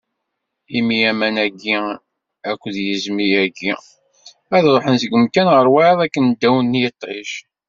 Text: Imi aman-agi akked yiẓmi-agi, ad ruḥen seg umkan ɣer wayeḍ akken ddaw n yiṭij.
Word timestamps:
Imi 0.77 0.97
aman-agi 1.11 1.73
akked 2.49 2.75
yiẓmi-agi, 2.85 3.71
ad 4.55 4.65
ruḥen 4.73 4.95
seg 5.01 5.11
umkan 5.17 5.47
ɣer 5.55 5.67
wayeḍ 5.73 5.99
akken 6.05 6.25
ddaw 6.31 6.57
n 6.61 6.79
yiṭij. 6.81 7.29